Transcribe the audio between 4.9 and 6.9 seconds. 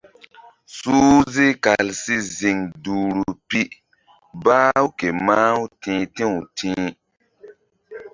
ke mah-u ti̧h ti̧w ti̧h.